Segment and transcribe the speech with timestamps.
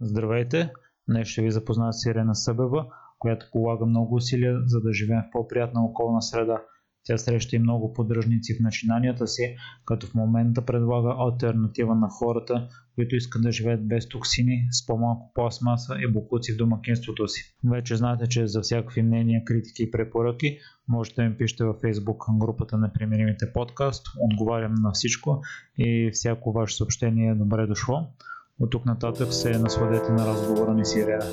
[0.00, 0.72] Здравейте!
[1.08, 2.86] Днес ще ви запозная с Ирена Събева,
[3.18, 6.62] която полага много усилия за да живеем в по-приятна околна среда.
[7.04, 12.68] Тя среща и много поддръжници в начинанията си, като в момента предлага альтернатива на хората,
[12.94, 17.56] които искат да живеят без токсини, с по-малко пластмаса и бокуци в домакинството си.
[17.64, 20.58] Вече знаете, че за всякакви мнения, критики и препоръки
[20.88, 24.06] можете да ми пишете във Facebook групата на Примиримите подкаст.
[24.20, 25.42] Отговарям на всичко
[25.78, 28.06] и всяко ваше съобщение е добре дошло.
[28.60, 31.24] От тук нататък се насладете на разговора ни с Ирена.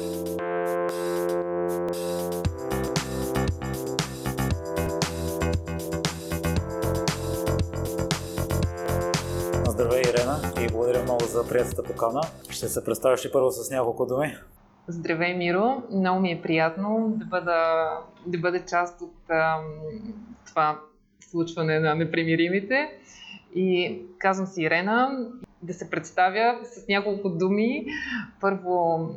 [9.70, 12.22] Здравей, Ирена, и благодаря много за приятелата покана.
[12.50, 14.38] Ще се представиш ли първо с няколко думи?
[14.88, 15.84] Здравей, Миро!
[15.92, 17.90] Много ми е приятно да бъда,
[18.26, 19.64] да бъда част от ам,
[20.46, 20.80] това
[21.30, 22.90] случване на непримиримите.
[23.56, 25.28] И казвам си Ирена,
[25.64, 27.86] да се представя с няколко думи.
[28.42, 29.10] Първо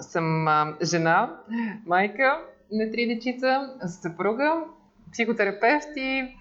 [0.00, 0.46] съм
[0.82, 1.40] жена,
[1.86, 2.40] майка
[2.72, 4.64] на три дечица, съпруга,
[5.12, 6.36] психотерапевт и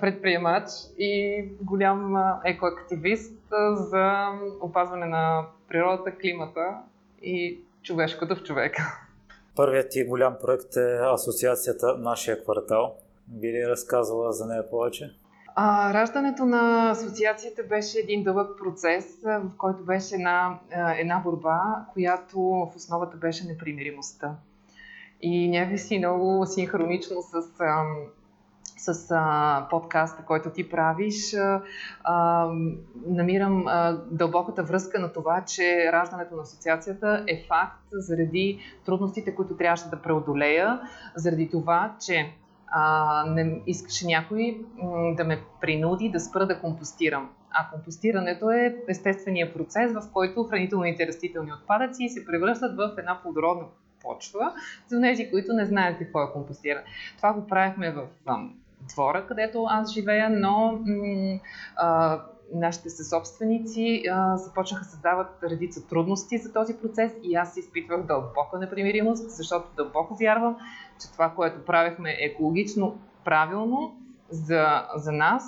[0.00, 0.64] предприемач
[0.98, 3.38] и голям екоактивист
[3.72, 4.28] за
[4.60, 6.78] опазване на природата, климата
[7.22, 9.08] и човешкото в човека.
[9.56, 12.94] Първият ти голям проект е Асоциацията Нашия квартал.
[13.26, 15.10] Би ли разказвала за нея повече?
[15.60, 20.58] А, раждането на асоциацията беше един дълъг процес, в който беше една,
[20.98, 24.34] една борба, която в основата беше непримиримостта.
[25.22, 27.42] И някакси много синхронично с,
[28.76, 31.34] с а, подкаста, който ти правиш,
[32.04, 32.50] а,
[33.06, 39.56] намирам а, дълбоката връзка на това, че раждането на асоциацията е факт заради трудностите, които
[39.56, 40.80] трябваше да преодолея,
[41.16, 42.32] заради това, че
[42.70, 47.30] а, не искаше някой м- да ме принуди да спра да компостирам.
[47.50, 53.64] А компостирането е естествения процес, в който хранителните растителни отпадъци се превръщат в една плодородна
[54.02, 54.52] почва
[54.86, 56.84] за тези, които не знаят какво е компостиране.
[57.16, 58.06] Това го правихме в
[58.94, 61.38] двора, където аз живея, но м-
[61.76, 62.20] а,
[62.54, 68.58] нашите съсобственици а, започнаха да създават редица трудности за този процес и аз изпитвах дълбока
[68.58, 70.56] непримиримост, защото дълбоко вярвам,
[71.00, 73.96] че това, което правихме е екологично правилно
[74.30, 75.42] за, за нас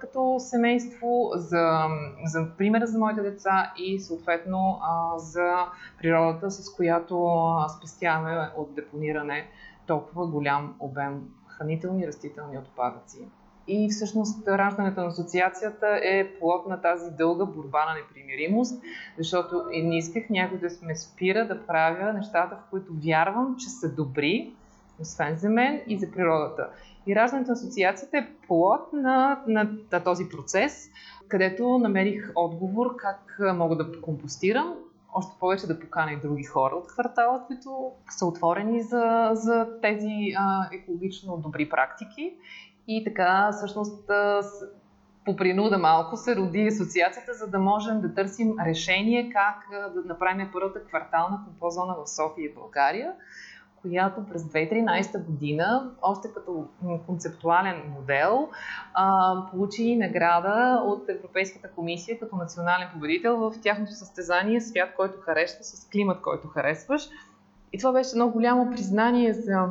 [0.00, 1.86] като семейство, за,
[2.24, 4.80] за примера за моите деца и съответно
[5.16, 5.52] за
[5.98, 7.46] природата, с която
[7.78, 9.46] спестяваме от депониране
[9.86, 13.28] толкова голям обем хранителни растителни отпадъци.
[13.68, 18.82] И всъщност раждането на асоциацията е плод на тази дълга борба на непримиримост,
[19.18, 23.68] защото и не исках някой да ме спира да правя нещата, в които вярвам, че
[23.68, 24.54] са добри,
[25.00, 26.68] освен за мен и за природата.
[27.06, 30.90] И раждането на асоциацията е плод на, на, на този процес,
[31.28, 34.74] където намерих отговор как мога да компостирам,
[35.14, 40.32] още повече да поканя и други хора от квартала, които са отворени за, за тези
[40.36, 42.34] а, екологично добри практики
[42.88, 44.10] и така, всъщност,
[45.24, 50.50] по принуда малко се роди асоциацията, за да можем да търсим решение как да направим
[50.52, 53.12] първата квартална композона в София и България,
[53.82, 56.66] която през 2013 година, още като
[57.06, 58.48] концептуален модел,
[59.50, 65.88] получи награда от Европейската комисия като национален победител в тяхното състезание Свят, който харесва с
[65.88, 67.08] климат, който харесваш.
[67.72, 69.68] И това беше едно голямо признание за,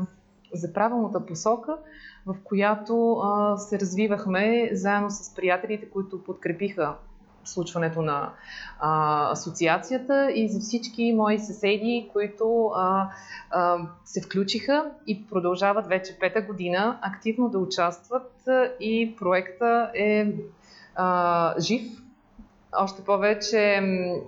[0.54, 1.78] за правилната посока,
[2.26, 6.96] в която а, се развивахме заедно с приятелите, които подкрепиха
[7.48, 8.30] случването на
[8.80, 13.10] а, асоциацията и за всички мои съседи, които а,
[13.52, 18.32] а, се включиха и продължават вече пета година активно да участват
[18.80, 20.34] и проекта е
[20.96, 21.82] а, жив
[22.76, 23.82] още повече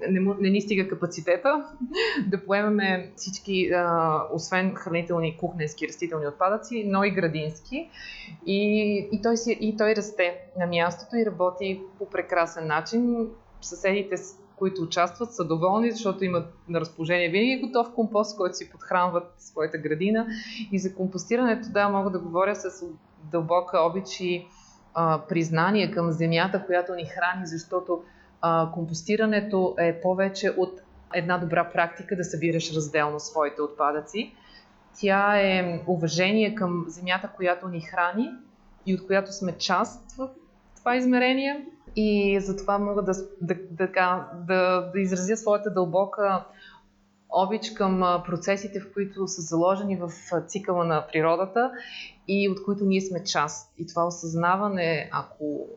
[0.09, 1.65] не, му, не ни стига капацитета
[2.27, 7.89] да поемаме всички, а, освен хранителни кухненски растителни отпадъци, но и градински.
[8.45, 13.27] И, и, той си, и той расте на мястото и работи по прекрасен начин.
[13.61, 14.15] Съседите,
[14.55, 19.77] които участват, са доволни, защото имат на разположение винаги готов компост, който си подхранват своята
[19.77, 20.27] градина.
[20.71, 22.85] И за компостирането, да, мога да говоря с
[23.31, 24.47] дълбока обич и
[24.93, 28.03] а, признание към земята, която ни храни, защото
[28.41, 30.81] а, компостирането е повече от
[31.13, 34.33] една добра практика да събираш разделно своите отпадъци.
[34.99, 38.29] Тя е уважение към земята, която ни храни
[38.85, 40.29] и от която сме част в
[40.75, 41.65] това измерение.
[41.95, 43.87] И затова мога да, да, да,
[44.47, 46.45] да, да изразя своята дълбока
[47.29, 50.11] обич към процесите, в които са заложени в
[50.47, 51.71] цикъла на природата
[52.27, 53.73] и от които ние сме част.
[53.77, 55.67] И това осъзнаване, ако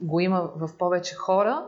[0.00, 1.66] го има в повече хора,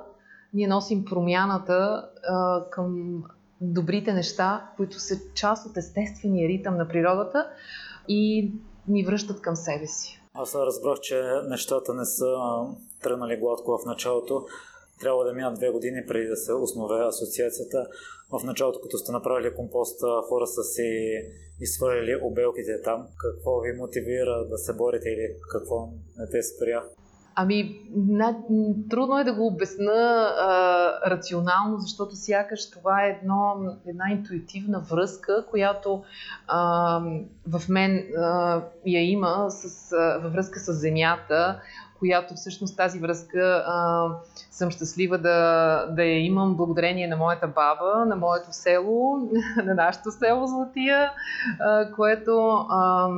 [0.52, 3.22] ние носим промяната а, към
[3.60, 7.50] добрите неща, които са част от естествения ритъм на природата
[8.08, 8.52] и
[8.88, 10.22] ни връщат към себе си.
[10.34, 12.36] Аз разбрах, че нещата не са
[13.02, 14.46] тръгнали гладко в началото.
[15.00, 17.86] Трябва да минат две години преди да се основе асоциацията.
[18.30, 21.18] В началото, като сте направили компоста, хора са си
[21.60, 23.06] изхвърлили обелките там.
[23.18, 25.88] Какво ви мотивира да се борите или какво
[26.18, 26.84] не те спря?
[27.34, 28.36] Ами, на,
[28.90, 33.54] трудно е да го обясна а, рационално, защото сякаш това е едно,
[33.86, 36.02] една интуитивна връзка, която
[36.48, 37.00] а,
[37.46, 41.60] в мен а, я има с, а, във връзка с Земята,
[42.02, 44.08] която всъщност тази връзка а,
[44.50, 49.28] съм щастлива да, да я имам благодарение на моята баба, на моето село,
[49.64, 51.10] на нашето село Златия,
[51.60, 53.08] а, което а,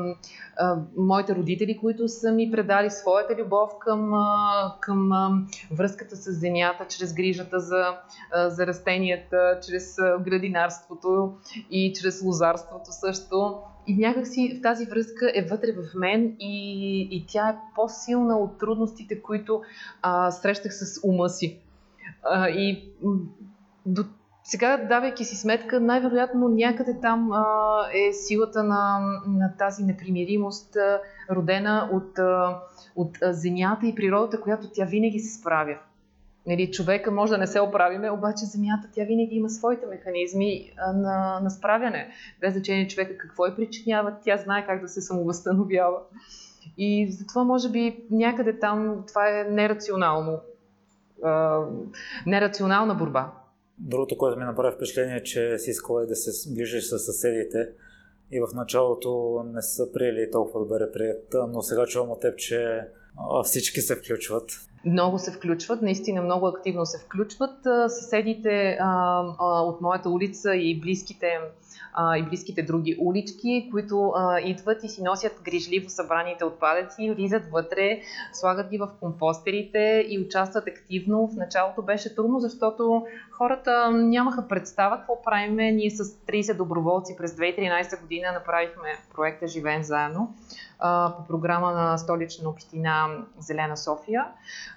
[0.57, 5.31] а, моите родители, които са ми предали своята любов към, а, към а,
[5.71, 7.85] връзката с земята, чрез грижата за,
[8.33, 11.33] а, за растенията, чрез градинарството
[11.71, 17.27] и чрез лозарството също и някакси в тази връзка е вътре в мен и, и
[17.29, 19.63] тя е по-силна от трудностите, които
[20.03, 21.59] а, срещах с ума си.
[22.23, 22.89] А, и
[23.87, 24.05] до
[24.45, 27.45] сега, давайки си сметка, най-вероятно някъде там а,
[27.95, 31.01] е силата на, на тази непримиримост, а,
[31.31, 32.61] родена от, а,
[32.97, 35.79] от земята и природата, която тя винаги се справя.
[36.47, 41.41] Нали, човека може да не се оправиме, обаче Земята тя винаги има своите механизми на,
[41.43, 42.11] на справяне.
[42.41, 45.99] Без значение човека какво е причинява, тя знае как да се самовъзстановява.
[46.79, 50.41] И затова може би някъде там това е нерационално.
[51.23, 51.63] А,
[52.27, 53.33] нерационална борба.
[53.79, 57.69] Другото, което ми направи впечатление, е, че си искала да се сближиш с съседите
[58.33, 62.81] и в началото не са приели толкова добре прият, но сега чувам от теб, че
[63.45, 64.51] всички се включват
[64.87, 67.59] много се включват, наистина много активно се включват.
[67.89, 71.39] Съседите а, а, от моята улица и близките,
[71.93, 77.51] а, и близките други улички, които а, идват и си носят грижливо събраните отпадъци, влизат
[77.53, 78.01] вътре,
[78.33, 81.29] слагат ги в компостерите и участват активно.
[81.29, 85.57] В началото беше трудно, защото хората нямаха представа какво правим.
[85.57, 90.35] Ние с 30 доброволци през 2013 година направихме проекта Живеем заедно
[91.17, 93.09] по програма на столична община
[93.39, 94.25] Зелена София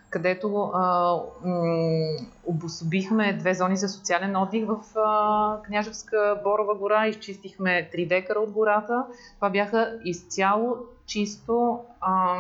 [0.10, 1.14] където а,
[1.46, 8.40] м- обособихме две зони за социален отдих в а, Княжевска Борова гора, изчистихме 3 декара
[8.40, 9.06] от гората.
[9.36, 12.36] Това бяха изцяло чисто а,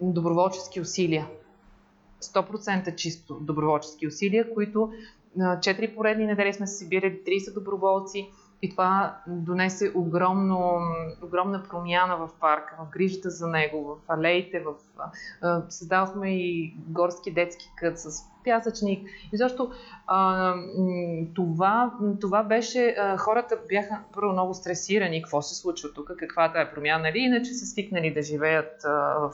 [0.00, 1.26] доброволчески усилия.
[2.22, 4.92] 100% чисто доброволчески усилия, които
[5.38, 8.30] 4 поредни недели сме събирали 30 доброволци,
[8.62, 10.80] и това донесе огромно,
[11.22, 14.74] огромна промяна в парка, в грижата за него, в алеите, в,
[15.68, 19.08] създавахме и горски детски кът с пясъчник.
[19.32, 19.70] И защо
[20.06, 20.54] а,
[21.34, 26.74] това, това беше, а, хората бяха първо много стресирани, какво се случва тук, каквата е
[26.74, 27.18] промяна, нали?
[27.18, 29.32] Иначе са свикнали да живеят а, в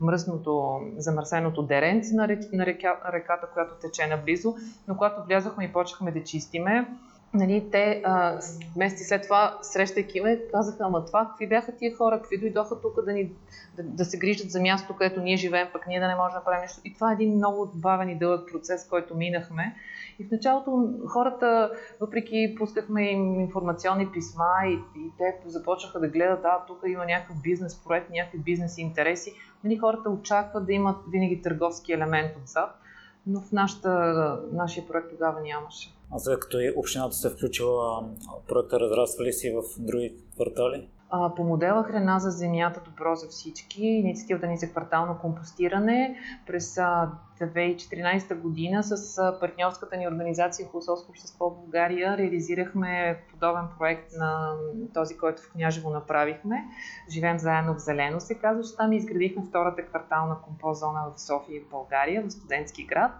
[0.00, 4.54] мръсното, замърсеното деренце на, на река, реката, която тече наблизо.
[4.88, 6.88] Но когато влязахме и почнахме да чистиме,
[7.34, 8.38] нали, те а,
[8.76, 13.04] месеци след това, срещайки ме, казаха, ама това, какви бяха тия хора, какви дойдоха тук
[13.04, 13.32] да, ни,
[13.76, 16.44] да, да се грижат за място, където ние живеем, пък ние да не можем да
[16.44, 16.80] правим нещо.
[16.84, 19.76] И това е един много бавен и дълъг процес, който минахме.
[20.18, 21.70] И в началото хората,
[22.00, 27.42] въпреки пускахме им информационни писма и, и те започнаха да гледат, а тук има някакъв
[27.42, 29.32] бизнес проект, някакви бизнес интереси,
[29.64, 32.81] нали, хората очакват да имат винаги търговски елемент отзад,
[33.26, 35.94] но в нашата, нашия проект тогава нямаше.
[36.10, 38.08] А след като и общината се включила,
[38.48, 40.88] проекта разраства ли си в други квартали?
[41.36, 46.16] По модела Храна за земята добро за всички, инициативата ни за квартално компостиране.
[46.46, 54.54] През 2014 година с партньорската ни организация Хусовско общество в България реализирахме подобен проект на
[54.94, 56.64] този, който в Княжево направихме.
[57.10, 61.70] Живеем заедно в Зелено се казва, че там изградихме втората квартална композона в София в
[61.70, 63.12] България, в студентски град,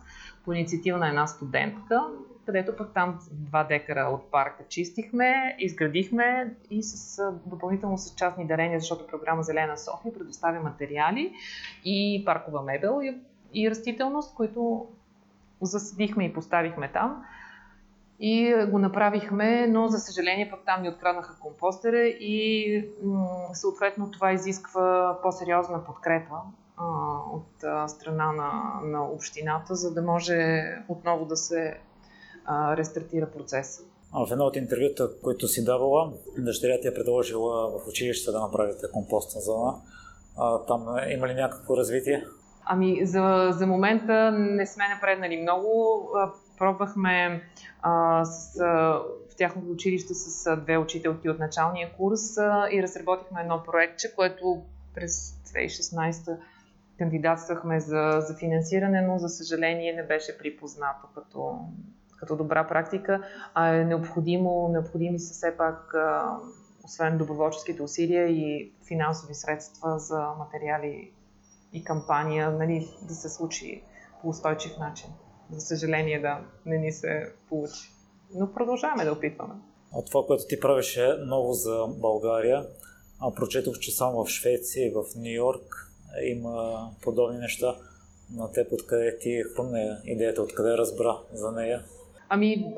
[0.44, 2.02] по инициатива на една студентка
[2.46, 8.80] където пък там два декара от парка чистихме, изградихме и с, допълнително с частни дарения,
[8.80, 11.32] защото програма Зелена София предоставя материали
[11.84, 13.18] и паркова мебел и,
[13.54, 14.86] и растителност, които
[15.60, 17.24] засадихме и поставихме там.
[18.20, 22.84] И го направихме, но за съжаление пък там ни откраднаха компостера и
[23.52, 26.36] съответно това изисква по-сериозна подкрепа
[26.76, 26.84] а,
[27.32, 31.80] от а, страна на, на общината, за да може отново да се
[32.44, 33.82] а, рестартира процеса.
[34.12, 38.86] В едно от интервюта, които си давала, дъщеря ти е предложила в училище да направите
[38.92, 39.74] компостна зона.
[40.38, 42.24] А, там има ли някакво развитие?
[42.64, 46.08] Ами, за, за момента не сме напреднали много.
[46.58, 47.42] пробвахме
[47.82, 48.66] а, с, а,
[49.32, 54.14] в тяхното училище с а, две учителки от началния курс а, и разработихме едно проектче,
[54.14, 54.62] което
[54.94, 56.36] през 2016
[56.98, 61.58] кандидатствахме за, за финансиране, но за съжаление не беше припознато като,
[62.22, 63.22] като добра практика,
[63.54, 65.94] а е необходимо, необходими са все пак,
[66.84, 71.12] освен доброволческите усилия и финансови средства за материали
[71.72, 73.82] и кампания, нали, да се случи
[74.20, 75.10] по устойчив начин.
[75.50, 77.92] За съжаление да не ни се получи.
[78.34, 79.54] Но продължаваме да опитваме.
[79.92, 82.66] От това, което ти правиш е ново за България.
[83.20, 85.92] А прочетох, че само в Швеция и в Нью Йорк
[86.24, 87.76] има подобни неща.
[88.36, 91.84] На теб откъде ти хрумне идеята, откъде разбра за нея?
[92.34, 92.74] Ами,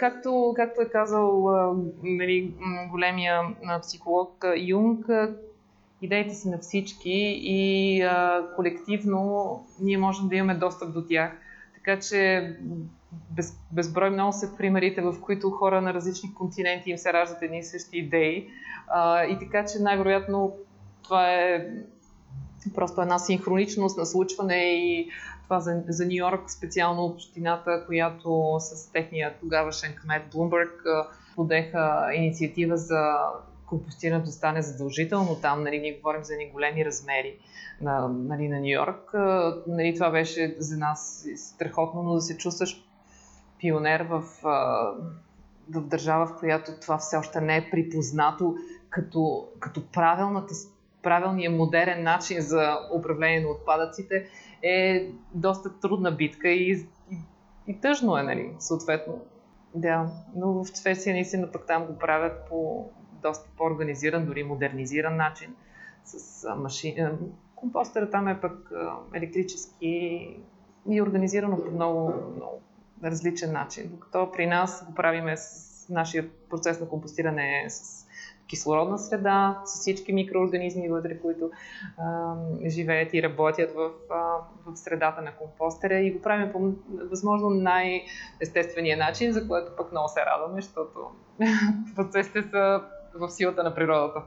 [0.00, 2.54] както, както е казал а, нали,
[2.90, 3.40] големия
[3.82, 5.06] психолог Юнг,
[6.02, 8.02] идеите си на всички и
[8.56, 11.38] колективно ние можем да имаме достъп до тях.
[11.74, 12.52] Така че
[13.30, 17.58] без, безброй много са примерите, в които хора на различни континенти им се раждат едни
[17.58, 18.48] и същи идеи.
[18.88, 20.56] А, и така че най-вероятно
[21.02, 21.66] това е
[22.74, 25.10] просто една синхроничност на случване и
[25.46, 30.82] това за, за Нью Йорк, специално общината, която с техния тогавашен кмет Блумбърг
[31.36, 33.16] подеха инициатива за
[33.66, 37.38] компостирането стане задължително там, нали, ние говорим за ни големи размери
[37.80, 39.10] на, нали, на Нью Йорк.
[39.66, 42.84] Нали, това беше за нас страхотно, но да се чувстваш
[43.60, 44.22] пионер в,
[45.70, 48.54] в държава, в която това все още не е припознато
[48.90, 50.54] като, като правилната,
[51.02, 54.28] правилният модерен начин за управление на отпадъците
[54.66, 57.16] е доста трудна битка и, и,
[57.66, 59.20] и тъжно е, нали, съответно.
[59.74, 62.88] Да, но в Швеция наистина пък там го правят по
[63.22, 65.54] доста по-организиран, дори модернизиран начин
[66.04, 67.08] с машини.
[67.54, 68.70] Компостера там е пък
[69.14, 69.86] електрически
[70.88, 72.60] и организирано по много, много
[73.04, 73.88] различен начин.
[73.90, 78.05] Докато при нас го правиме с нашия процес на компостиране е с
[78.48, 81.50] кислородна среда, с всички микроорганизми вътре, които
[81.98, 82.34] а,
[82.66, 84.14] живеят и работят в, а,
[84.66, 86.72] в средата на компостера и го правим по
[87.10, 91.10] възможно най-естествения начин, за което пък много се радваме, защото
[91.96, 92.82] процесите са
[93.14, 94.22] в силата на природата.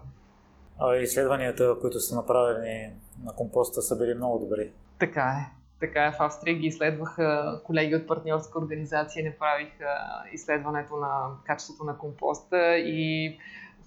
[0.79, 4.71] А изследванията, които са направени на компоста, са били много добри.
[4.99, 5.59] Така е.
[5.79, 9.87] Така е, в Австрия ги изследваха колеги от партньорска организация, направиха
[10.33, 13.37] изследването на качеството на компоста и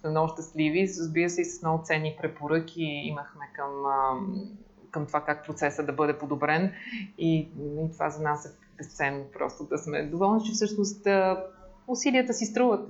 [0.03, 0.89] сме много щастливи.
[1.01, 3.71] Разбира се и с много ценни препоръки имахме към,
[4.91, 6.73] към това как процесът да бъде подобрен
[7.19, 11.07] и, и това за нас е безценно просто да сме доволни, че всъщност
[11.87, 12.89] усилията си струват.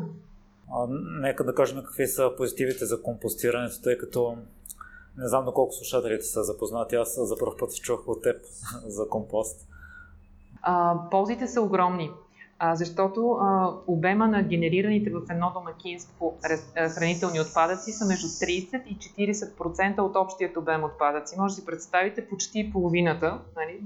[0.75, 0.87] А,
[1.21, 4.37] нека да кажем какви са позитивите за компостирането, тъй като
[5.19, 6.97] не знам доколко слушателите са запознати.
[6.97, 8.37] Аз за първ път чух от теб
[8.87, 9.69] за компост.
[10.63, 12.11] А, ползите са огромни,
[12.75, 16.39] защото а, обема на генерираните в едно домакинство
[16.95, 21.35] хранителни отпадъци са между 30 и 40% от общият обем отпадъци.
[21.39, 23.81] Може да си представите почти половината, нали,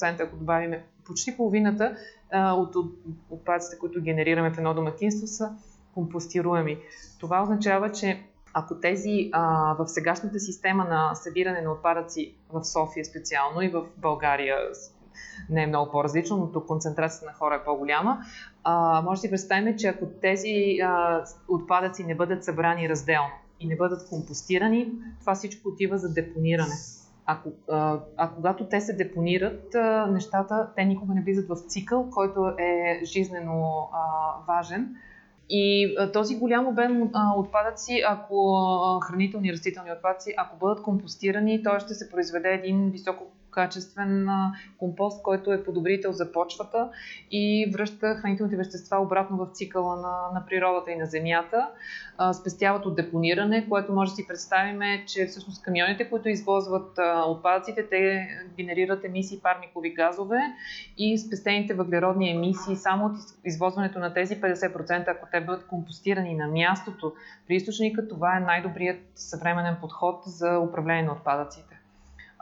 [0.00, 1.96] 10% ако добавиме, почти половината
[2.32, 2.92] а, от, от
[3.30, 5.50] отпадъците, които генерираме в едно домакинство са
[5.94, 6.78] компостируеми.
[7.20, 13.04] Това означава, че ако тези а, в сегашната система на събиране на отпадъци в София
[13.04, 14.56] специално и в България
[15.50, 18.18] не е много по-различно, но тук концентрацията на хора е по-голяма,
[18.64, 23.30] а, може да си представим, че ако тези а, отпадъци не бъдат събрани разделно
[23.60, 26.74] и не бъдат компостирани, това всичко отива за депониране.
[27.26, 32.10] Ако, а, а когато те се депонират, а, нещата, те никога не влизат в цикъл,
[32.10, 34.00] който е жизнено а,
[34.48, 34.96] важен
[35.50, 41.62] и а, този голям обем а, отпадъци, ако а, хранителни растителни отпадъци, ако бъдат компостирани,
[41.62, 43.24] той ще се произведе един високо
[43.56, 44.28] качествен
[44.78, 46.90] компост, който е подобрител за почвата
[47.30, 51.70] и връща хранителните вещества обратно в цикъла на, на природата и на земята.
[52.32, 58.28] Спестяват от депониране, което може да си представим, че всъщност камионите, които извозват отпадъците, те
[58.56, 60.40] генерират емисии парникови газове
[60.98, 66.48] и спестените въглеродни емисии само от извозването на тези 50%, ако те бъдат компостирани на
[66.48, 67.12] мястото
[67.48, 71.75] при източника, това е най-добрият съвременен подход за управление на отпадъците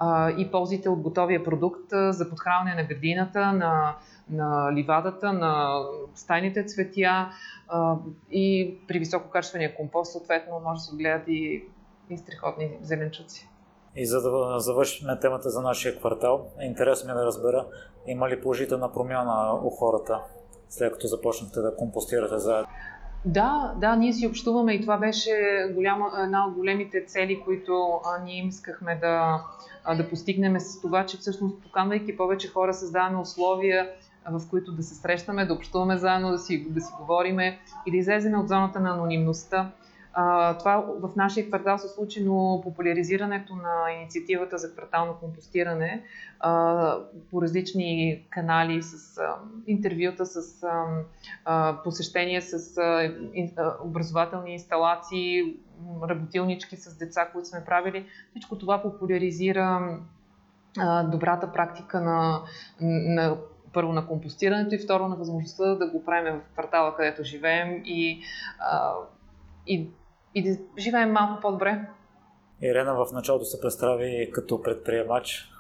[0.05, 3.97] а, и ползите от готовия продукт за подхранване на градината, на,
[4.31, 5.83] на ливадата, на
[6.15, 7.31] стайните цветя
[7.69, 7.97] а,
[8.31, 11.65] и при висококачествения компост съответно може да се отгледат и,
[12.11, 13.49] и страхотни зеленчуци.
[13.97, 17.67] И за да завършим темата за нашия квартал, е интересно ми да разбера,
[18.07, 20.21] има ли положителна промяна у хората,
[20.69, 22.69] след като започнахте да компостирате заедно?
[23.25, 25.31] Да, да, ние си общуваме и това беше
[25.75, 29.45] голяма, една от големите цели, които а, ние искахме да,
[29.85, 33.91] а, да постигнем с това, че всъщност поканвайки повече хора, създаваме условия
[34.31, 37.97] в които да се срещаме, да общуваме заедно, да си, да си говориме и да
[37.97, 39.71] излеземе от зоната на анонимността.
[40.59, 46.03] Това в нашия квартал се случи, но популяризирането на инициативата за квартално компостиране
[46.41, 46.97] а,
[47.31, 49.35] по различни канали, с а,
[49.67, 50.63] интервюта, с
[51.45, 53.13] а, посещения, с а,
[53.85, 55.57] образователни инсталации,
[56.09, 59.99] работилнички с деца, които сме правили, всичко това популяризира
[60.79, 62.41] а, добрата практика на,
[62.81, 63.37] на
[63.73, 68.23] първо на компостирането и второ на възможността да го правим в квартала, където живеем и,
[68.59, 68.93] а,
[69.67, 69.89] и
[70.35, 71.81] и да живеем малко по-добре.
[72.63, 75.51] Ирена в началото се представи като предприемач.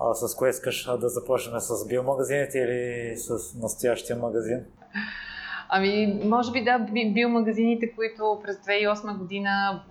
[0.00, 1.60] А с кое искаш да започнем?
[1.60, 4.64] С биомагазините или с настоящия магазин?
[5.68, 9.82] Ами, може би да, биомагазините, които през 2008 година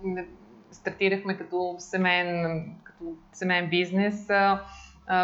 [0.70, 4.28] стартирахме като семейен, като семейен бизнес,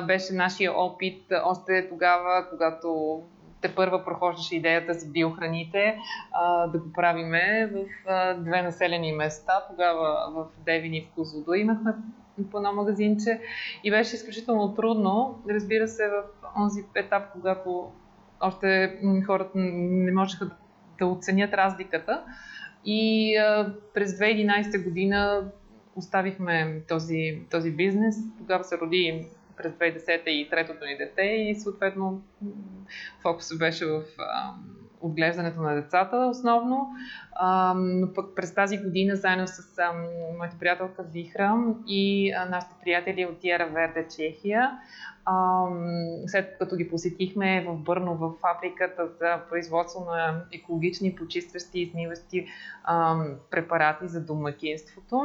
[0.07, 3.21] беше нашия опит още тогава, когато
[3.61, 5.99] те първа прохождаше идеята за биохраните,
[6.33, 9.53] а, да го правиме в а, две населени места.
[9.71, 11.93] Тогава в Девин и в Козлодо имахме
[12.51, 13.41] по едно магазинче
[13.85, 15.43] и беше изключително трудно.
[15.51, 16.23] Разбира се, в
[16.57, 17.93] онзи етап, когато
[18.41, 20.51] още хората не можеха
[20.99, 22.23] да оценят разликата.
[22.85, 25.51] И а, през 2011 година
[25.97, 28.17] оставихме този, този бизнес.
[28.39, 32.23] Тогава се роди през 2010 и третото ни дете и съответно
[33.23, 34.03] фокусът беше в
[35.01, 36.89] отглеждането на децата основно.
[37.33, 39.63] А, но пък през тази година заедно с
[40.39, 44.71] моята приятелка Вихра и а, нашите приятели от Тиера Верде, Чехия,
[45.25, 45.65] а,
[46.27, 52.47] след като ги посетихме в Бърно, в фабриката за производство на екологични, почистващи измиващи
[52.85, 55.25] а, препарати за домакинството,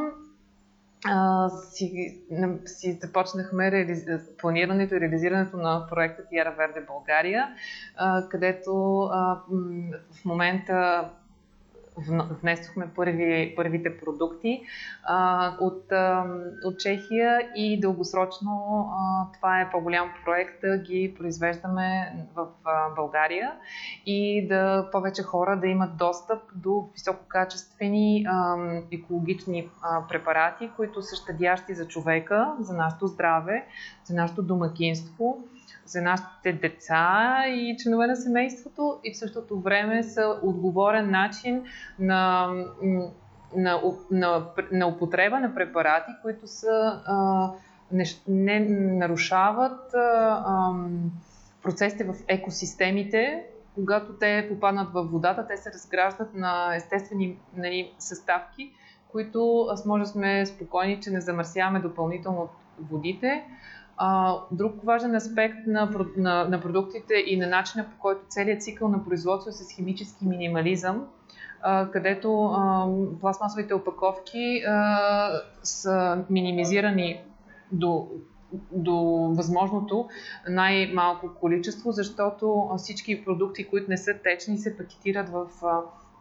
[1.70, 2.18] си,
[2.66, 4.04] си започнахме реализ...
[4.38, 7.48] планирането и реализирането на проекта Тиера Верде България,
[7.96, 9.40] а, където а,
[10.12, 11.04] в момента
[12.40, 14.62] внесохме първи, първите продукти
[15.04, 16.24] а, от, а,
[16.64, 23.52] от Чехия и дългосрочно а, това е по-голям проект да ги произвеждаме в а, България
[24.06, 28.56] и да повече хора да имат достъп до висококачествени а,
[28.92, 33.66] екологични а, препарати, които са щадящи за човека, за нашето здраве,
[34.04, 35.44] за нашето домакинство
[35.92, 41.64] за нашите деца и членове на семейството и в същото време са отговорен начин
[41.98, 42.50] на,
[43.56, 47.50] на, на, на употреба на препарати, които са, а,
[47.92, 48.60] не, не
[48.98, 50.74] нарушават а,
[51.62, 58.72] процесите в екосистемите, когато те попаднат в водата, те се разграждат на естествени нали, съставки,
[59.08, 62.48] които може да сме спокойни, че не замърсяваме допълнително
[62.80, 63.44] водите.
[63.96, 68.88] А, друг важен аспект на, на, на продуктите и на начина по който целият цикъл
[68.88, 71.06] на производство е с химически минимализъм,
[71.62, 72.86] а, където а,
[73.20, 75.30] пластмасовите опаковки а,
[75.62, 77.20] са минимизирани
[77.72, 78.08] до,
[78.72, 78.96] до
[79.36, 80.08] възможното
[80.48, 85.46] най-малко количество, защото всички продукти, които не са течни, се пакетират в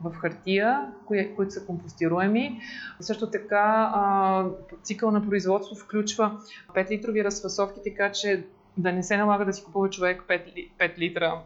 [0.04, 2.60] в хартия, кои, които са компостируеми.
[3.00, 4.46] Също така а,
[4.84, 6.40] цикъл на производство включва
[6.74, 8.46] 5 литрови разфасовки, така че
[8.78, 11.42] да не се налага да си купува човек 5, 5 литра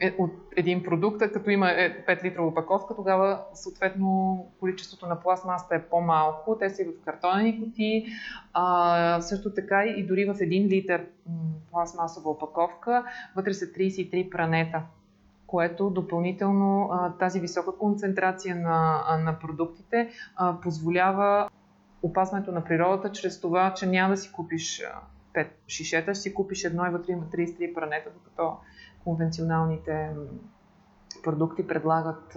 [0.00, 5.74] е, от един продукт, като има 5 е, литра упаковка, тогава съответно количеството на пластмаста
[5.74, 6.56] е по-малко.
[6.58, 8.06] Те са и в картонени кутии.
[8.52, 11.06] А, също така и дори в 1 литър
[11.70, 13.04] пластмасова упаковка
[13.36, 14.82] вътре са 33 пранета
[15.50, 20.10] което допълнително тази висока концентрация на, на продуктите
[20.62, 21.48] позволява
[22.02, 24.82] опазването на природата чрез това, че няма да си купиш
[25.34, 28.56] 5 шишета, ще си купиш едно и вътре има 33 пранета, докато
[29.04, 30.10] конвенционалните
[31.22, 32.36] продукти предлагат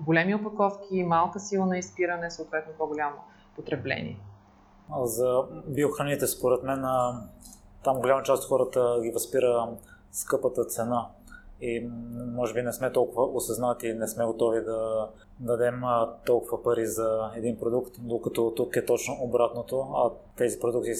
[0.00, 3.16] големи опаковки, малка сила на изпиране, съответно по-голямо
[3.56, 4.20] потребление.
[5.02, 6.84] За биохраните, според мен,
[7.84, 9.68] там голяма част от хората ги възпира
[10.12, 11.06] скъпата цена
[11.60, 11.88] и
[12.34, 15.08] може би не сме толкова осъзнати, не сме готови да
[15.40, 15.82] дадем
[16.26, 20.90] толкова пари за един продукт, докато тук е точно обратното, а тези продукти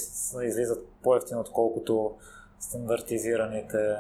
[0.42, 2.14] излизат по-ефтино, отколкото
[2.60, 3.96] стандартизираните.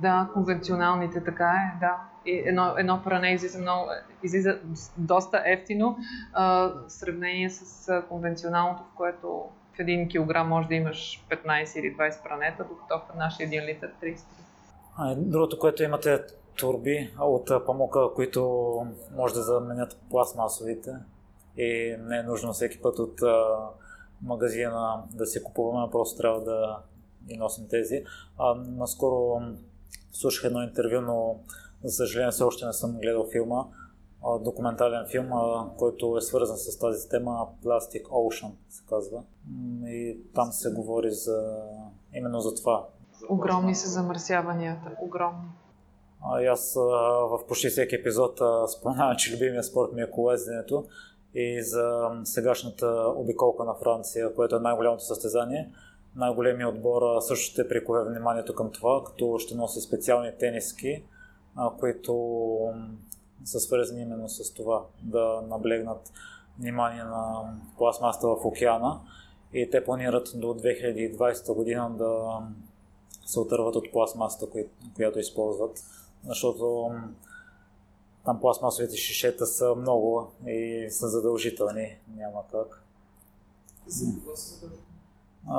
[0.00, 1.96] Да, конвенционалните, така е, да.
[2.26, 3.90] И едно, едно пране излиза, много,
[4.22, 4.58] излиза
[4.96, 5.96] доста ефтино
[6.32, 11.96] а, в сравнение с конвенционалното, в което в един килограм може да имаш 15 или
[11.96, 14.20] 20 пранета, докато в нашия 1 литър 30.
[15.16, 16.24] Другото, което имате
[16.58, 18.72] турби от памука, които
[19.16, 20.96] може да заменят пластмасовите
[21.56, 23.20] и не е нужно всеки път от
[24.22, 26.78] магазина да си купуваме, просто трябва да
[27.24, 28.04] ги носим тези.
[28.38, 29.40] А, наскоро
[30.12, 31.36] слушах едно интервю, но
[31.84, 33.64] за съжаление все още не съм гледал филма.
[34.40, 35.30] Документален филм,
[35.78, 39.22] който е свързан с тази тема, Plastic Ocean се казва.
[39.86, 41.62] И там се говори за
[42.14, 42.86] именно за това.
[43.28, 45.48] Огромни са замърсяванията, огромни.
[46.24, 46.74] А, аз
[47.30, 48.40] в почти всеки епизод
[48.78, 50.84] споменавам, че любимия спорт ми е колезденето
[51.34, 55.70] и за сегашната обиколка на Франция, което е най-голямото състезание.
[56.16, 61.04] Най-големият отбор също ще прикове вниманието към това, като ще носи специални тениски,
[61.78, 62.14] които
[63.44, 66.12] са свързани именно с това да наблегнат
[66.58, 69.00] внимание на пластмасата в океана
[69.52, 72.40] и те планират до 2020 година да
[73.32, 74.46] се отърват от пластмасата,
[74.94, 75.84] която използват,
[76.24, 76.90] защото
[78.24, 82.82] там пластмасовите шишета са много и са задължителни, няма как.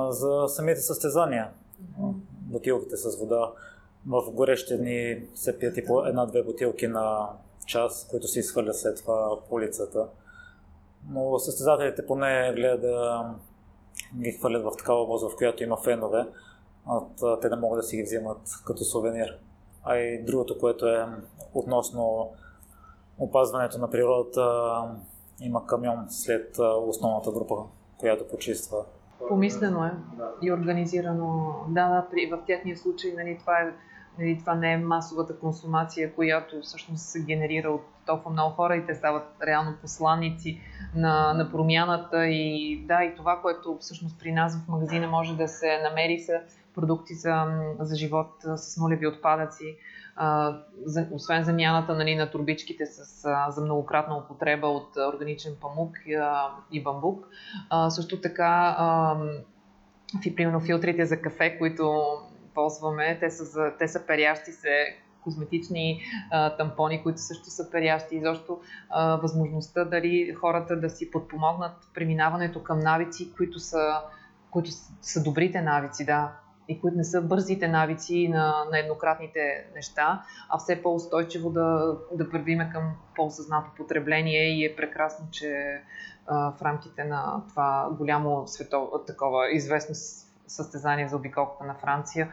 [0.10, 1.52] За самите състезания,
[2.32, 3.52] бутилките с вода,
[4.08, 7.30] в горещи дни се пият и по една-две бутилки на
[7.66, 10.08] час, които се изхвърлят след това по улицата.
[11.10, 13.26] Но състезателите поне гледат да
[14.16, 16.26] ги хвърлят в такава воз, в която има фенове,
[16.88, 19.39] а те да могат да си ги вземат като сувенир.
[19.84, 21.06] А и другото, което е
[21.54, 22.32] относно
[23.19, 24.72] опазването на природата,
[25.41, 27.56] има камион след основната група,
[27.98, 28.78] която почиства.
[29.28, 29.91] Помислено е
[30.41, 31.56] и организирано.
[31.67, 33.74] Да, да, при, в техния случай нали, това е
[34.19, 38.86] Нали, това не е масовата консумация, която всъщност се генерира от толкова много хора и
[38.86, 40.62] те стават реално посланници
[40.96, 42.26] на, на промяната.
[42.26, 46.34] И да, и това, което всъщност при нас в магазина може да се намери са
[46.76, 49.78] продукти за, за живот с нулеви отпадъци.
[50.16, 55.98] А, за, освен замяната нали, на турбичките с, а, за многократна употреба от органичен памук
[56.20, 57.28] а, и бамбук.
[57.70, 59.16] А, също така, а,
[60.36, 62.04] примерно филтрите за кафе, които
[62.54, 63.18] ползваме.
[63.20, 68.16] Те са, те са перящи се козметични а, тампони, които също са перящи.
[68.16, 68.60] Изобщо
[68.90, 74.02] а, възможността дали хората да си подпомогнат преминаването към навици, които са,
[74.52, 74.70] които
[75.02, 76.32] са добрите навици, да,
[76.67, 82.30] и които не са бързите навици на, на еднократните неща, а все по-устойчиво да, да
[82.30, 85.82] първиме към по-осъзнато потребление и е прекрасно, че
[86.28, 89.95] а, в рамките на това голямо светово, такова известно
[90.47, 92.32] състезание за обиколката на Франция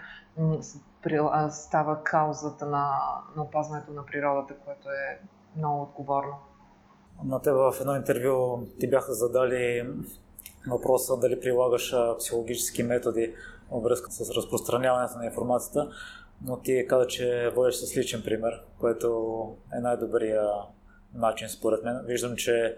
[1.51, 2.99] става каузата на,
[3.37, 5.21] на опазването на природата, което е
[5.57, 6.35] много отговорно.
[7.25, 9.89] На теб в едно интервю ти бяха задали
[10.71, 13.35] въпроса дали прилагаш психологически методи
[13.71, 15.91] във връзка с разпространяването на информацията,
[16.45, 19.09] но ти каза, че водиш с личен пример, което
[19.77, 20.51] е най-добрия
[21.15, 22.01] начин според мен.
[22.05, 22.77] Виждам, че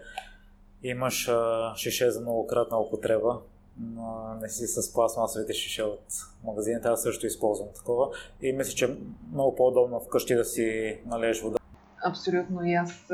[0.83, 1.29] имаш
[1.75, 3.39] шише за многократна употреба,
[3.79, 6.05] но не си с пластмасовите шише от
[6.43, 8.09] магазините, аз също използвам такова
[8.41, 8.95] и мисля, че е
[9.33, 11.57] много по-удобно вкъщи да си налееш вода.
[12.05, 13.11] Абсолютно и аз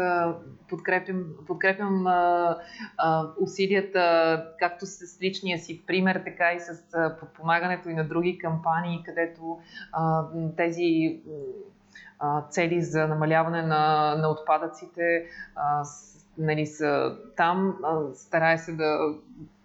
[0.70, 2.58] подкрепям, подкрепям а,
[2.98, 6.84] а, усилията както с личния си пример, така и с
[7.20, 9.60] подпомагането и на други кампании, където
[9.92, 10.24] а,
[10.58, 11.20] тези
[12.20, 15.26] а, цели за намаляване на, на отпадъците
[15.56, 15.84] а,
[16.38, 17.78] нали, са там.
[17.84, 19.00] А, старая се да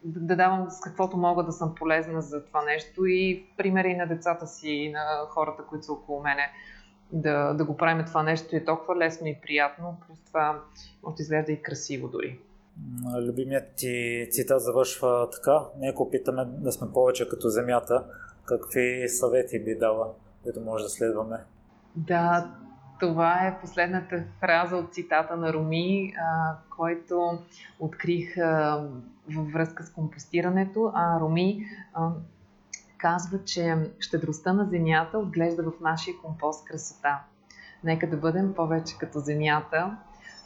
[0.04, 4.46] да давам с каквото мога да съм полезна за това нещо и примери на децата
[4.46, 6.52] си и на хората, които са около мене
[7.12, 10.62] да, да го правим това нещо е толкова лесно и приятно, плюс това
[11.02, 12.38] може да изглежда и красиво дори.
[13.26, 15.60] Любимият ти цитат завършва така.
[15.78, 18.04] Нека опитаме да сме повече като земята.
[18.44, 20.12] Какви съвети би дала,
[20.42, 21.36] които може да следваме?
[21.96, 22.54] Да,
[23.00, 27.38] това е последната фраза от цитата на Руми, а, който
[27.80, 28.84] открих а,
[29.36, 30.92] във връзка с компостирането.
[30.94, 32.10] А Руми а,
[33.04, 37.20] казва, че щедростта на земята отглежда в нашия компост красота.
[37.84, 39.96] Нека да бъдем повече като земята.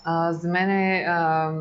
[0.04, 1.52] А, за мен е, а,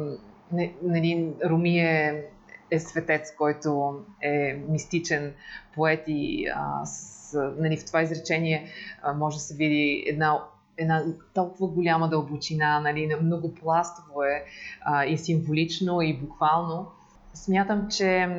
[0.51, 2.25] не, нали, Руми е,
[2.71, 5.33] е светец, който е мистичен
[5.75, 10.39] поет и а, с, нали, в това изречение а, може да се види една
[10.77, 14.45] една толкова голяма дълбочина, нали, многопластово е
[14.81, 16.91] а, и символично, и буквално.
[17.33, 18.29] Смятам, че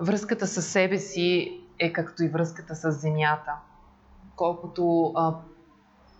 [0.00, 3.52] връзката с себе си е както и връзката с Земята.
[4.36, 5.34] Колкото а,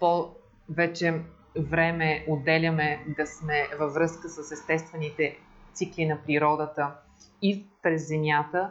[0.01, 1.23] по-вече
[1.57, 5.39] време отделяме да сме във връзка с естествените
[5.73, 6.95] цикли на природата
[7.43, 8.71] и през Земята,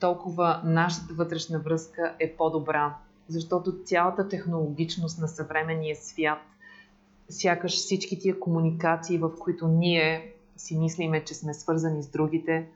[0.00, 2.94] толкова нашата вътрешна връзка е по-добра
[3.28, 6.38] защото цялата технологичност на съвременния свят,
[7.28, 12.68] сякаш всички тия комуникации, в които ние си мислиме, че сме свързани с другите,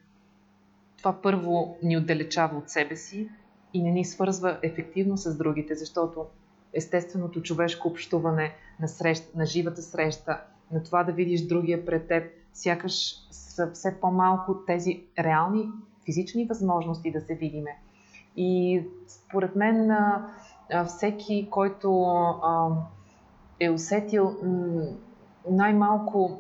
[0.99, 3.29] това първо ни отдалечава от себе си
[3.75, 6.27] и не ни свързва ефективно с другите, защото
[6.73, 10.41] естественото човешко общуване, на, среща, на живата среща,
[10.73, 15.69] на това да видиш другия пред теб, сякаш са все по-малко тези реални
[16.05, 17.79] физични възможности да се видиме.
[18.37, 19.91] И според мен
[20.87, 22.07] всеки, който
[23.61, 24.37] е усетил
[25.51, 26.39] най-малко,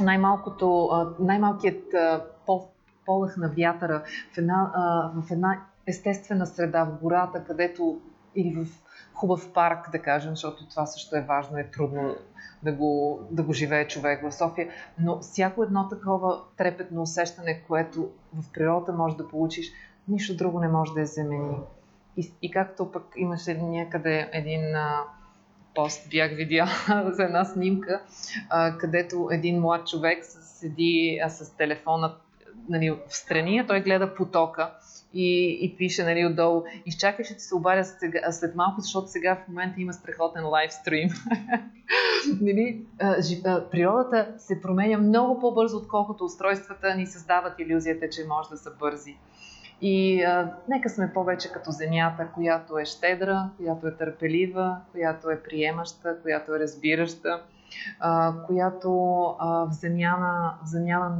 [0.00, 1.94] най-малкото, най-малкият
[3.06, 4.02] полъх на вятъра
[4.34, 4.72] в една,
[5.16, 8.00] в една естествена среда, в гората, където
[8.34, 8.66] или в
[9.14, 12.16] хубав парк, да кажем, защото това също е важно, е трудно
[12.62, 18.10] да го, да го живее човек в София, но всяко едно такова трепетно усещане, което
[18.34, 19.66] в природата може да получиш,
[20.08, 21.56] нищо друго не може да я замени.
[22.16, 25.02] И, и както пък имаше някъде един а,
[25.74, 26.70] пост, бях видяла
[27.12, 28.02] за една снимка,
[28.50, 32.14] а, където един млад човек седи а, с телефона
[32.68, 34.70] нали, в страни, а той гледа потока
[35.18, 39.36] и, и пише нали, отдолу, изчакай, ще ти се обадя сега, след малко, защото сега
[39.36, 41.08] в момента има страхотен лайвстрим.
[42.40, 42.80] нали,
[43.70, 49.16] природата се променя много по-бързо, отколкото устройствата ни създават иллюзията, че може да са бързи.
[49.80, 55.42] И а, нека сме повече като земята, която е щедра, която е търпелива, която е
[55.42, 57.42] приемаща, която е разбираща,
[58.46, 58.90] която
[59.40, 61.16] в, замяна, в замяна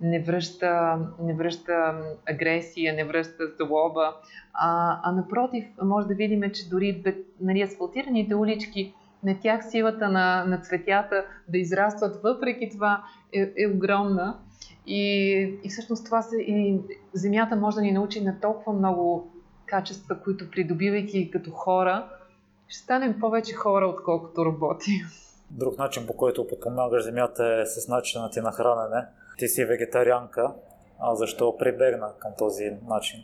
[0.00, 4.16] не връща, не връща агресия, не връща злоба,
[4.54, 7.02] а, а напротив, може да видим, че дори
[7.40, 13.66] нали, асфалтираните улички, на тях силата на, на цветята да израстват въпреки това е, е
[13.66, 14.38] огромна.
[14.86, 15.32] И,
[15.64, 16.80] и всъщност това се, и
[17.12, 19.32] Земята може да ни научи на толкова много
[19.66, 22.08] качества, които придобивайки като хора,
[22.68, 24.90] ще станем повече хора, отколкото роботи.
[25.50, 29.06] Друг начин, по който подпомагаш Земята е с начина ти на хранене.
[29.38, 30.52] Ти си вегетарианка,
[31.00, 33.20] а защо прибегна към този начин?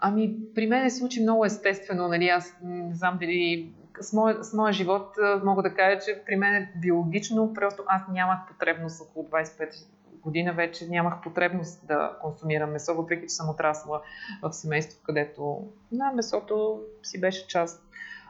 [0.00, 2.08] Ами, при мен се случи много естествено.
[2.08, 2.28] Нали?
[2.28, 6.54] Аз не знам дали с моя, с моя живот мога да кажа, че при мен
[6.54, 9.86] е биологично, просто аз нямах потребност около 25
[10.22, 14.02] година вече нямах потребност да консумирам месо, въпреки че съм отрасла
[14.42, 17.82] в семейство, където на месото си беше част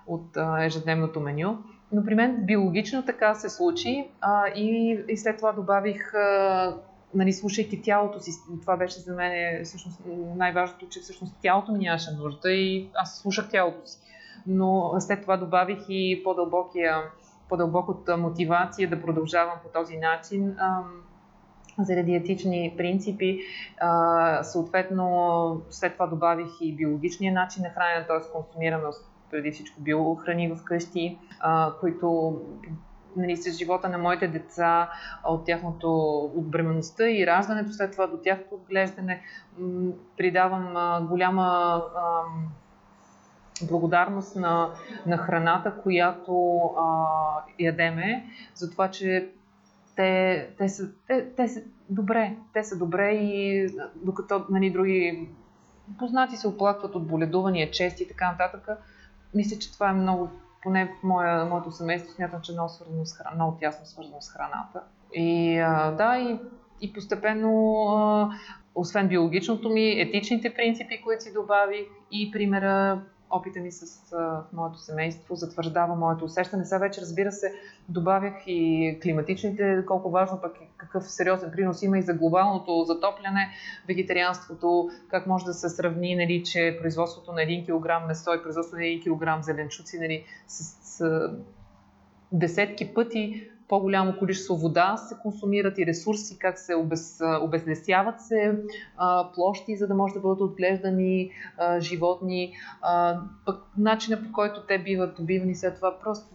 [0.07, 1.59] от ежедневното меню.
[1.93, 6.77] Но при мен биологично така се случи а, и, и след това добавих, а,
[7.15, 10.01] нали, слушайки тялото си, това беше за мен всъщност
[10.37, 13.99] най-важното, че всъщност тялото ми нямаше нужда и аз слушах тялото си.
[14.47, 17.03] Но след това добавих и по-дълбокия,
[17.49, 20.57] по-дълбоката мотивация да продължавам по този начин.
[20.59, 20.83] А,
[21.79, 23.41] заради етични принципи.
[23.81, 28.33] А, съответно, след това добавих и биологичния начин на хранене, т.е.
[28.33, 28.85] консумираме
[29.31, 32.41] преди всичко биохрани вкъщи, а, които
[33.17, 34.91] нали, с живота на моите деца,
[35.25, 39.23] от тяхното от бременността и раждането, след това до тяхното отглеждане,
[40.17, 41.45] придавам а, голяма
[41.97, 42.21] а,
[43.63, 44.71] благодарност на,
[45.07, 47.05] на храната, която а,
[47.59, 49.31] ядеме, за това, че
[49.97, 51.61] те, те, са, те, те са
[51.91, 52.37] добре.
[52.53, 55.29] Те са добре и докато нали, други
[55.99, 58.69] познати се оплакват от боледувания, чести и така нататък,
[59.35, 60.29] мисля, че това е много,
[60.63, 64.17] поне в моя, моето семейство, смятам, че е много, свързано с храна, много тясно свързано
[64.21, 64.83] с храната.
[65.13, 66.39] И а, да, и,
[66.81, 68.31] и постепенно, а,
[68.75, 73.03] освен биологичното ми, етичните принципи, които си добавих и примера
[73.37, 76.65] опита ми с а, моето семейство затвърждава моето усещане.
[76.65, 77.55] Сега вече, разбира се,
[77.89, 83.51] добавях и климатичните, колко важно пък какъв сериозен принос има и за глобалното затопляне,
[83.89, 88.81] вегетарианството, как може да се сравни, нали, че производството на 1 кг месо и производството
[88.81, 91.31] на 1 кг зеленчуци нали, с, с
[92.33, 98.59] десетки пъти по-голямо количество вода се консумират и ресурси, как се обез, обезлесяват се
[98.97, 102.53] а, площи, за да може да бъдат отглеждани а, животни.
[102.83, 106.27] А, пък начина по който те биват убивани след това, просто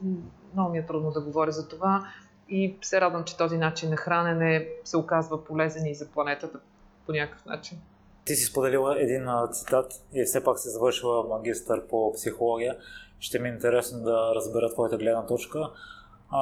[0.54, 2.08] много ми е трудно да говоря за това
[2.50, 6.60] и се радвам, че този начин на хранене се оказва полезен и за планетата
[7.06, 7.78] по някакъв начин.
[8.26, 12.78] Ти си споделила един цитат и все пак се завършила магистър по психология.
[13.20, 15.70] Ще ми е интересно да разбера твоята гледна точка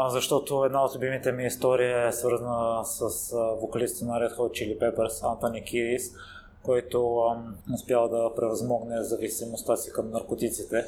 [0.10, 5.32] защото една от любимите ми истории е свързана с вокалиста на Red Hot Chili Peppers,
[5.32, 6.14] Антони Кирис,
[6.64, 7.26] който
[7.74, 10.86] успял да превъзмогне зависимостта си към наркотиците.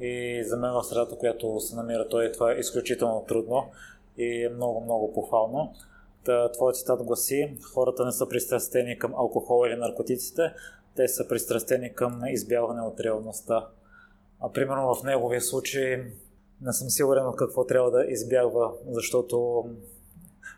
[0.00, 3.64] И за мен в средата, която се намира той, това е изключително трудно
[4.18, 5.74] и е много, много похвално.
[6.52, 10.52] Твоят цитат гласи, хората не са пристрастени към алкохол или наркотиците,
[10.96, 13.66] те са пристрастени към избягване от реалността.
[14.40, 16.04] А примерно в неговия случай
[16.60, 19.66] не съм сигурен от какво трябва да избягва, защото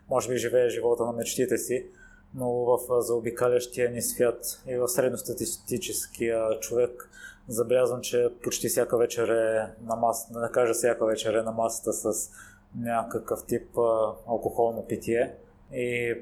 [0.09, 1.87] може би живее живота на мечтите си,
[2.35, 7.11] но в заобикалящия ни свят и в средностатистическия човек
[7.49, 11.53] забелязвам, че почти всяка вечер е на масата, да не кажа всяка вечер е на
[11.53, 12.31] масата с
[12.77, 13.79] някакъв тип
[14.27, 15.35] алкохолно питие
[15.73, 16.15] и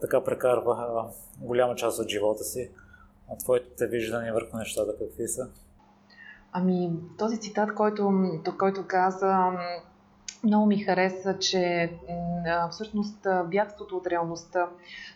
[0.00, 2.70] така прекарва голяма част от живота си.
[3.32, 5.48] А твоите виждания върху нещата какви са?
[6.52, 8.12] Ами, този цитат, който,
[8.58, 9.50] който каза,
[10.44, 11.92] много ми хареса, че
[12.70, 14.68] всъщност бягството от реалността,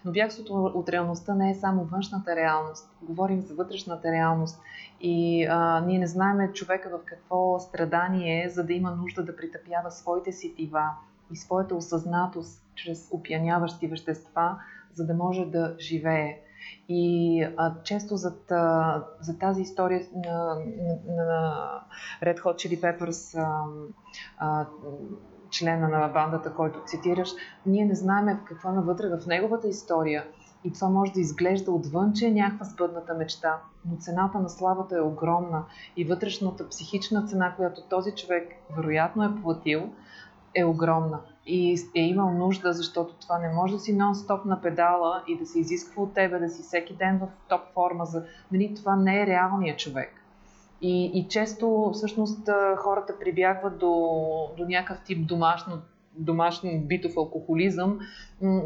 [0.05, 2.91] но бягството от реалността не е само външната реалност.
[3.03, 4.61] Говорим за вътрешната реалност.
[5.01, 9.37] И а, ние не знаем човека в какво страдание е, за да има нужда да
[9.37, 10.91] притъпява своите сетива
[11.33, 14.57] и своята осъзнатост чрез опияняващи вещества,
[14.95, 16.41] за да може да живее.
[16.89, 18.43] И а, често зад,
[19.21, 21.81] за тази история на, на, на
[22.23, 23.65] Red Hot Chili Peppers, а,
[24.39, 24.67] а,
[25.51, 27.31] члена на бандата, който цитираш,
[27.67, 30.25] ние не знаем какво навътре в неговата история.
[30.65, 34.97] И това може да изглежда отвън, че е някаква сбъдната мечта, но цената на славата
[34.97, 35.65] е огромна
[35.97, 39.93] и вътрешната психична цена, която този човек вероятно е платил,
[40.55, 45.23] е огромна и е имал нужда, защото това не може да си нон-стоп на педала
[45.29, 48.05] и да се изисква от тебе да си всеки ден в топ форма.
[48.05, 48.25] За...
[48.53, 50.13] Нали, това не е реалният човек.
[50.83, 53.93] И, и често всъщност хората прибягват до,
[54.57, 55.79] до някакъв тип домашно,
[56.15, 57.99] домашен битов алкохолизъм,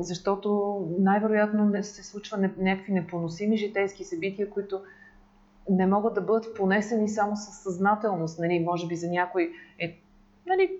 [0.00, 4.80] защото най-вероятно се случва някакви непоносими житейски събития, които
[5.70, 8.38] не могат да бъдат понесени само със съзнателност.
[8.38, 10.00] Нали, може би за някой е
[10.46, 10.70] нали,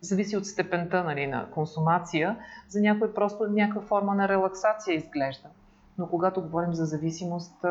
[0.00, 2.36] зависи от степента нали, на консумация,
[2.68, 5.48] за някой просто някаква форма на релаксация изглежда.
[5.98, 7.64] Но когато говорим за зависимост,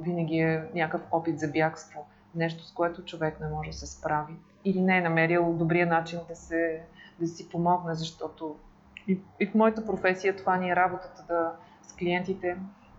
[0.00, 4.34] винаги е някакъв опит за бягство, нещо с което човек не може да се справи.
[4.64, 6.82] Или не е намерил добрия начин да, се,
[7.20, 8.56] да си помогне, защото
[9.08, 12.56] и, и в моята професия това ни е работата да, с клиентите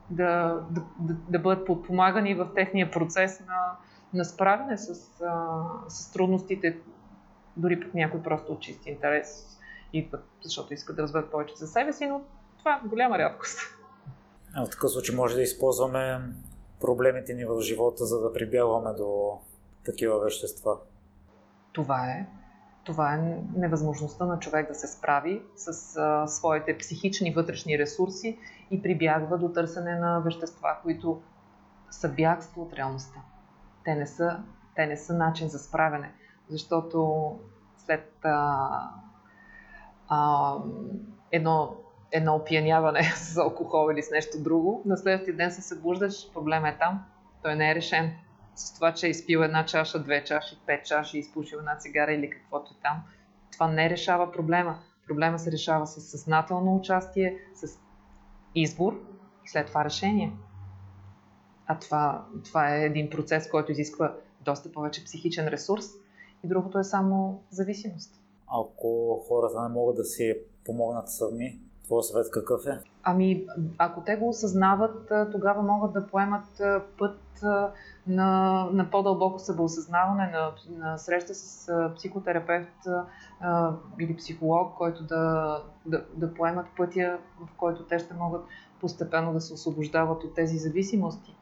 [0.09, 3.71] да, да, да, да бъдат подпомагани в техния процес на,
[4.13, 4.95] на справяне с,
[5.87, 6.77] с трудностите,
[7.58, 9.58] дори пък някой просто от чисти интерес
[9.93, 12.22] идват, защото искат да разберат повече за себе си, но
[12.60, 13.60] това е голяма рядкост.
[14.56, 16.22] А в такъв случай може да използваме
[16.82, 19.39] проблемите ни в живота, за да прибягваме до
[19.86, 20.78] такива вещества.
[21.74, 22.28] Това е.
[22.84, 28.39] Това е невъзможността на човек да се справи с а, своите психични вътрешни ресурси
[28.72, 31.22] и прибягва до търсене на вещества, които
[31.91, 33.20] са бягство от реалността.
[33.86, 34.43] Те не са,
[34.76, 36.13] те не са начин за справяне
[36.49, 37.29] защото
[37.77, 38.67] след а,
[40.10, 40.53] а,
[41.31, 41.75] едно,
[42.12, 46.77] едно опияняване с алкохол или с нещо друго, на следващия ден се събуждаш, проблема е
[46.77, 47.05] там,
[47.43, 48.12] той не е решен.
[48.55, 52.29] С това, че е изпил една чаша, две чаши, пет чаши, изпушил една цигара или
[52.29, 53.03] каквото е там,
[53.51, 54.79] това не решава проблема.
[55.07, 57.79] Проблема се решава с съзнателно участие, с
[58.55, 58.99] избор
[59.45, 60.33] и след това решение.
[61.67, 65.86] А това, това е един процес, който изисква доста повече психичен ресурс,
[66.47, 68.21] и другото е само зависимост.
[68.47, 70.33] Ако хората не могат да си
[70.65, 72.79] помогнат сами, твой съвет какъв е?
[73.03, 73.45] Ами,
[73.77, 76.62] ако те го осъзнават, тогава могат да поемат
[76.99, 77.19] път
[78.07, 82.88] на, на по-дълбоко събоосъзнаване, на, на среща с психотерапевт
[83.39, 88.45] а, или психолог, който да, да, да поемат пътя, в който те ще могат
[88.81, 91.36] постепенно да се освобождават от тези зависимости.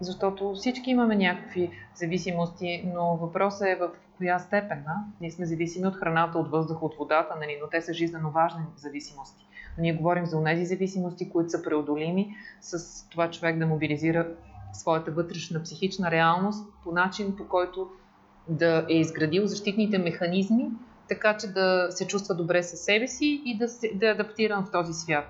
[0.00, 4.82] Защото всички имаме някакви зависимости, но въпросът е в коя степен.
[4.86, 4.96] Да?
[5.20, 7.58] Ние сме зависими от храната, от въздуха, от водата, нали?
[7.62, 9.46] но те са жизненно важни зависимости.
[9.78, 14.26] Но ние говорим за тези зависимости, които са преодолими с това човек да мобилизира
[14.72, 17.88] своята вътрешна психична реалност по начин, по който
[18.48, 20.70] да е изградил защитните механизми,
[21.08, 24.64] така че да се чувства добре със себе си и да, се, да е адаптиран
[24.64, 25.24] в този свят,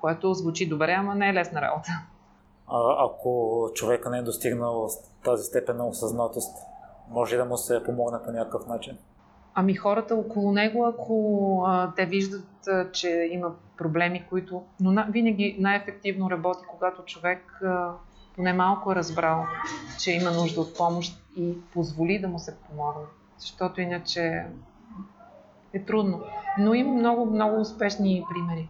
[0.00, 1.90] което звучи добре, ама не е лесна работа.
[2.66, 4.88] А, ако човека не е достигнал
[5.24, 6.56] тази степен на осъзнатост,
[7.10, 8.98] може да му се помогне по някакъв начин?
[9.54, 14.62] Ами хората около него, ако а, те виждат, а, че има проблеми, които...
[14.80, 17.62] Но на, винаги най-ефективно работи, когато човек
[18.36, 19.44] поне малко е разбрал,
[19.98, 23.04] че има нужда от помощ и позволи да му се помогне.
[23.38, 24.46] Защото иначе
[25.72, 26.20] е трудно.
[26.58, 28.68] Но има много, много успешни примери.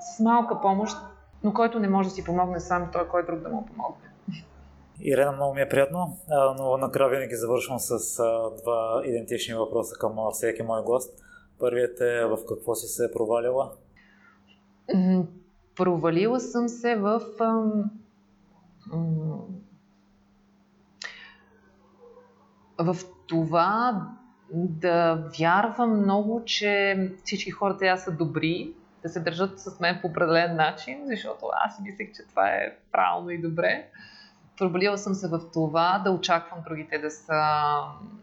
[0.00, 0.96] С малка помощ,
[1.44, 4.07] но който не може да си помогне сам, той кой друг да му помогне.
[5.00, 6.18] Ирена, много ми е приятно,
[6.58, 8.16] но накрая винаги завършвам с
[8.62, 11.22] два идентични въпроса към всеки мой гост.
[11.58, 13.72] Първият е в какво си се е провалила?
[15.76, 17.20] Провалила съм се в
[22.78, 22.96] в
[23.26, 24.06] това
[24.52, 30.08] да вярвам много, че всички хора трябва са добри да се държат с мен по
[30.08, 33.90] определен начин, защото аз мислех, че това е правилно и добре.
[34.58, 37.32] Проблила съм се в това да очаквам другите да са,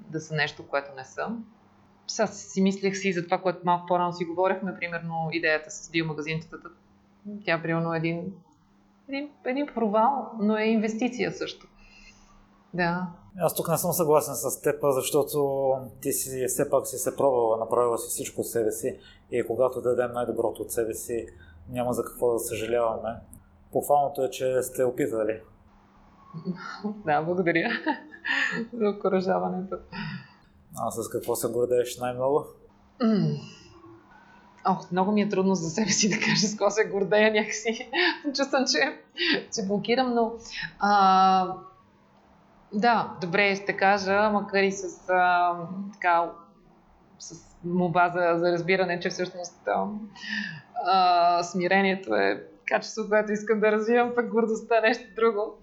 [0.10, 1.46] да са нещо, което не съм.
[2.08, 6.70] Сега си мислех си за това, което малко по-рано си говорихме, примерно идеята с биомагазинчетата.
[7.46, 8.34] Тя примерно е един,
[9.10, 11.68] един, един провал, но е инвестиция също.
[12.74, 13.08] Да.
[13.40, 15.72] Аз тук не съм съгласен с теб, защото
[16.02, 18.98] ти си все пак си се пробвала, направила си всичко от себе си
[19.32, 21.28] и когато дадем най-доброто от себе си,
[21.70, 23.10] няма за какво да съжаляваме.
[23.72, 25.42] Похвалното е, че сте опитали.
[27.06, 27.70] Да, благодаря
[28.74, 29.76] за окоръжаването.
[30.78, 32.46] А с какво се гордееш най-много?
[34.68, 37.92] Ох, много ми е трудно за себе си да кажа с какво се гордея някакси.
[38.36, 39.02] Чувствам, че,
[39.56, 40.34] че блокирам, но
[40.80, 41.56] а,
[42.74, 45.54] да, добре ще кажа, макар и с а,
[45.94, 46.32] така
[47.20, 49.86] с моба за, за разбиране, че всъщност а,
[50.86, 55.58] а, смирението е качество, което искам да развивам, пък гордостта е нещо друго.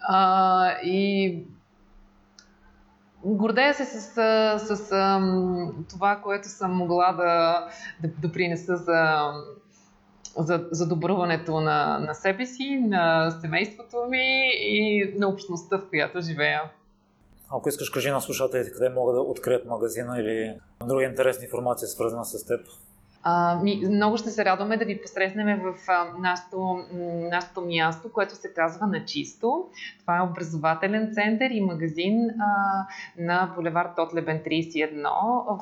[0.00, 1.44] А, и
[3.24, 4.00] гордея се с,
[4.58, 4.88] с, с
[5.90, 7.66] това, което съм могла да,
[8.02, 9.32] да допринеса за,
[10.38, 16.20] за, за добруването на, на себе си, на семейството ми и на общността, в която
[16.20, 16.62] живея.
[17.50, 20.54] Ако искаш, кажи на слушателите къде могат да открият магазина или
[20.86, 22.60] друга интересна информация, свързана с теб.
[23.90, 25.74] Много ще се радваме да ви посрещнем в
[26.18, 26.78] нашото,
[27.30, 29.66] нашото място, което се казва На чисто.
[30.00, 32.86] Това е образователен център и магазин а,
[33.18, 35.02] на булевард Тотлебен 31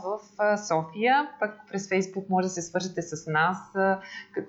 [0.04, 1.28] в а, София.
[1.40, 3.98] Пък през Фейсбук може да се свържете с нас а,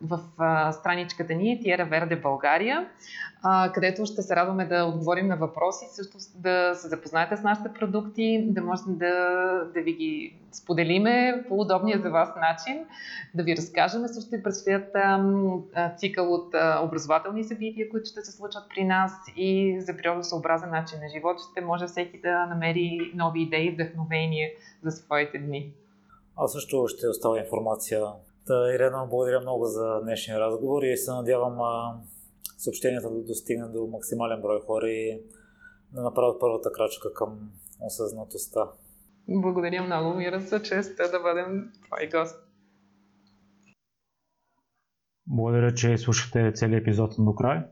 [0.02, 2.88] в а, страничката ни Тиера Верде България,
[3.44, 7.74] а, където ще се радваме да отговорим на въпроси, също да се запознаете с нашите
[7.74, 9.14] продукти, да можем да,
[9.74, 12.86] да ви ги споделиме по удобния за вас начин,
[13.36, 14.08] да ви разкажем.
[14.08, 14.96] Също и предстоят
[15.98, 21.10] цикъл от образователни събития, които ще се случат при нас и за природосъобразен начин на
[21.10, 21.38] живот.
[21.52, 25.74] Ще може всеки да намери нови идеи вдъхновение за своите дни.
[26.36, 28.04] Аз също ще оставя информация.
[28.48, 31.58] Та, Ирена, благодаря много за днешния разговор и се надявам
[32.58, 35.22] съобщенията да достигнат до максимален брой хора и
[35.94, 38.62] да направят първата крачка към осъзнатостта.
[39.30, 42.36] Благодаря много, Мира, за честа да бъдем твой гост.
[45.28, 47.64] Благодаря, че слушахте целият епизод до край.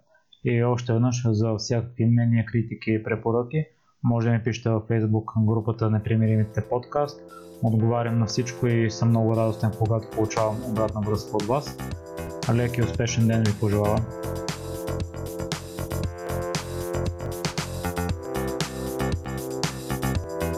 [0.43, 3.66] И още веднъж за всякакви мнения, критики и препоръки,
[4.03, 7.22] може да ми пишете във Facebook групата Непримиримите подкаст.
[7.64, 11.78] Отговарям на всичко и съм много радостен, когато получавам обратна връзка от вас.
[12.56, 14.06] Лек и успешен ден ви пожелавам!